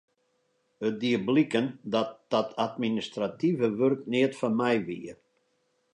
It 0.87 0.95
die 1.03 1.19
bliken 1.27 1.67
dat 1.95 2.09
dat 2.35 2.55
administrative 2.67 3.69
wurk 3.79 4.01
neat 4.13 4.33
foar 4.39 4.55
my 4.59 4.75
wie. 4.87 5.13